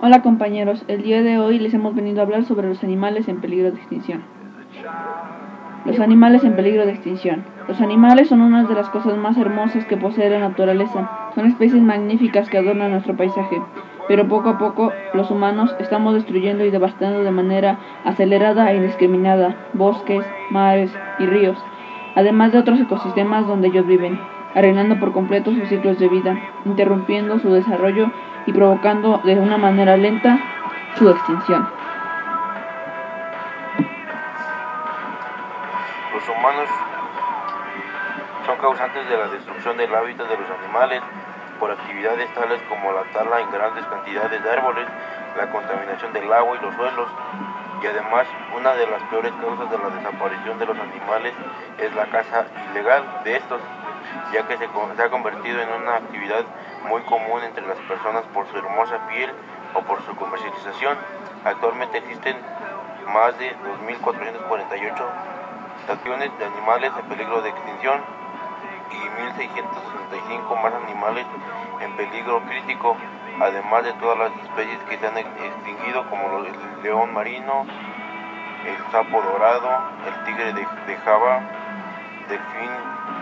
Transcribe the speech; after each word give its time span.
Hola 0.00 0.22
compañeros, 0.22 0.84
el 0.86 1.02
día 1.02 1.22
de 1.22 1.40
hoy 1.40 1.58
les 1.58 1.74
hemos 1.74 1.92
venido 1.92 2.20
a 2.20 2.22
hablar 2.22 2.44
sobre 2.44 2.68
los 2.68 2.84
animales 2.84 3.26
en 3.26 3.40
peligro 3.40 3.72
de 3.72 3.78
extinción. 3.78 4.22
Los 5.84 5.98
animales 5.98 6.44
en 6.44 6.54
peligro 6.54 6.86
de 6.86 6.92
extinción. 6.92 7.42
Los 7.66 7.80
animales 7.80 8.28
son 8.28 8.40
una 8.40 8.62
de 8.62 8.74
las 8.76 8.88
cosas 8.90 9.16
más 9.16 9.36
hermosas 9.36 9.84
que 9.86 9.96
posee 9.96 10.30
la 10.30 10.38
naturaleza. 10.38 11.10
Son 11.34 11.46
especies 11.46 11.82
magníficas 11.82 12.48
que 12.48 12.58
adornan 12.58 12.92
nuestro 12.92 13.16
paisaje. 13.16 13.60
Pero 14.06 14.28
poco 14.28 14.50
a 14.50 14.58
poco, 14.58 14.92
los 15.14 15.32
humanos 15.32 15.74
estamos 15.80 16.14
destruyendo 16.14 16.64
y 16.64 16.70
devastando 16.70 17.24
de 17.24 17.32
manera 17.32 17.80
acelerada 18.04 18.70
e 18.70 18.76
indiscriminada 18.76 19.56
bosques, 19.72 20.24
mares 20.50 20.96
y 21.18 21.26
ríos, 21.26 21.58
además 22.14 22.52
de 22.52 22.58
otros 22.58 22.78
ecosistemas 22.78 23.48
donde 23.48 23.66
ellos 23.66 23.86
viven, 23.88 24.20
arruinando 24.54 25.00
por 25.00 25.10
completo 25.10 25.52
sus 25.52 25.68
ciclos 25.68 25.98
de 25.98 26.08
vida, 26.08 26.38
interrumpiendo 26.64 27.40
su 27.40 27.52
desarrollo 27.52 28.12
y 28.48 28.52
provocando 28.52 29.20
de 29.24 29.34
una 29.34 29.58
manera 29.58 29.94
lenta 29.98 30.38
su 30.96 31.06
extinción. 31.06 31.68
Los 36.14 36.28
humanos 36.30 36.68
son 38.46 38.56
causantes 38.56 39.06
de 39.06 39.18
la 39.18 39.28
destrucción 39.28 39.76
del 39.76 39.94
hábitat 39.94 40.30
de 40.30 40.38
los 40.38 40.50
animales 40.64 41.02
por 41.60 41.70
actividades 41.72 42.32
tales 42.32 42.62
como 42.70 42.90
la 42.90 43.02
tala 43.12 43.38
en 43.42 43.50
grandes 43.50 43.84
cantidades 43.84 44.42
de 44.42 44.50
árboles, 44.50 44.86
la 45.36 45.50
contaminación 45.50 46.14
del 46.14 46.32
agua 46.32 46.56
y 46.58 46.64
los 46.64 46.74
suelos, 46.74 47.08
y 47.82 47.86
además 47.86 48.26
una 48.56 48.72
de 48.72 48.86
las 48.86 49.02
peores 49.10 49.32
causas 49.42 49.70
de 49.70 49.76
la 49.76 49.90
desaparición 49.90 50.58
de 50.58 50.64
los 50.64 50.78
animales 50.78 51.34
es 51.76 51.94
la 51.94 52.06
caza 52.06 52.46
ilegal 52.70 53.04
de 53.24 53.36
estos, 53.36 53.60
ya 54.32 54.46
que 54.46 54.56
se, 54.58 54.64
ha 54.64 55.10
convertido 55.10 55.60
en 55.60 55.68
una 55.82 55.96
actividad 55.96 56.44
muy 56.88 57.02
común 57.02 57.42
entre 57.42 57.66
las 57.66 57.78
personas 57.78 58.24
por 58.34 58.46
su 58.48 58.58
hermosa 58.58 59.06
piel 59.08 59.30
o 59.74 59.82
por 59.82 60.02
su 60.02 60.14
comercialización. 60.16 60.96
Actualmente 61.44 61.98
existen 61.98 62.36
más 63.12 63.38
de 63.38 63.56
2.448 63.56 65.28
estaciones 65.80 66.30
de 66.38 66.44
animales 66.44 66.92
en 66.98 67.08
peligro 67.08 67.40
de 67.42 67.50
extinción 67.50 68.00
y 68.90 68.96
1.665 68.96 70.62
más 70.62 70.74
animales 70.74 71.26
en 71.80 71.96
peligro 71.96 72.42
crítico, 72.42 72.96
además 73.40 73.84
de 73.84 73.92
todas 73.94 74.18
las 74.18 74.32
especies 74.42 74.78
que 74.88 74.98
se 74.98 75.06
han 75.06 75.18
extinguido 75.18 76.08
como 76.10 76.38
el 76.38 76.82
león 76.82 77.14
marino, 77.14 77.66
el 78.66 78.76
sapo 78.90 79.22
dorado, 79.22 79.70
el 80.06 80.24
tigre 80.24 80.52
de, 80.52 80.66
de 80.86 80.96
Java, 81.04 81.40
delfín 82.28 82.70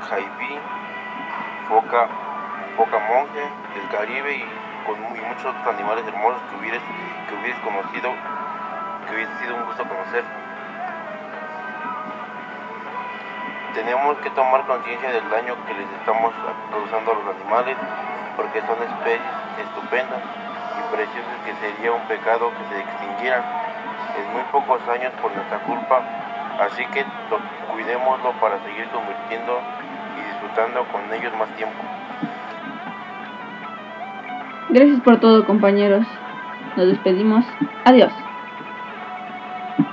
jaibí, 0.00 0.58
foca 1.68 2.08
Boca 2.80 2.98
Monje, 2.98 3.44
del 3.74 3.88
Caribe 3.92 4.32
y 4.32 4.44
con 4.86 4.98
muchos 5.02 5.44
otros 5.44 5.66
animales 5.66 6.06
hermosos 6.06 6.40
que 6.48 6.56
hubieras, 6.56 6.80
que 7.28 7.34
hubieras 7.34 7.60
conocido, 7.60 8.08
que 9.06 9.14
hubiese 9.14 9.36
sido 9.38 9.56
un 9.56 9.66
gusto 9.66 9.84
conocer. 9.84 10.24
Tenemos 13.74 14.16
que 14.18 14.30
tomar 14.30 14.64
conciencia 14.64 15.12
del 15.12 15.28
daño 15.28 15.54
que 15.66 15.74
les 15.74 15.90
estamos 15.92 16.32
causando 16.70 17.12
a 17.12 17.14
los 17.16 17.36
animales 17.36 17.76
porque 18.34 18.62
son 18.62 18.82
especies 18.82 19.20
estupendas 19.60 20.22
y 20.78 20.94
preciosas 20.94 21.36
que 21.44 21.52
sería 21.60 21.92
un 21.92 22.02
pecado 22.08 22.50
que 22.50 22.64
se 22.74 22.80
extinguieran 22.80 23.44
en 24.16 24.32
muy 24.32 24.42
pocos 24.50 24.80
años 24.88 25.12
por 25.20 25.30
nuestra 25.36 25.58
culpa, 25.58 26.00
así 26.60 26.86
que 26.86 27.04
cuidémoslo 27.70 28.32
para 28.40 28.58
seguir 28.64 28.88
convirtiendo 28.88 29.60
Gracias 34.68 35.00
por 35.00 35.18
todo 35.20 35.44
compañeros. 35.46 36.06
Nos 36.76 36.86
despedimos. 36.86 37.44
Adiós. 37.84 38.12